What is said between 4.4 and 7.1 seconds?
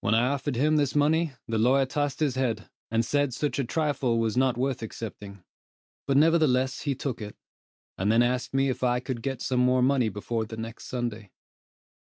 worth accepting; but nevertheless he